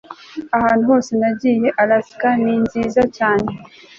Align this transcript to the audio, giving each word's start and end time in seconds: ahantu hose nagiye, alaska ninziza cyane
ahantu 0.57 0.83
hose 0.91 1.11
nagiye, 1.19 1.67
alaska 1.81 2.29
ninziza 2.41 3.01
cyane 3.17 3.49